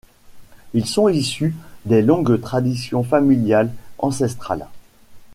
[0.73, 1.53] Ils sont issus
[1.85, 4.65] des longues traditions familiales ancestrales.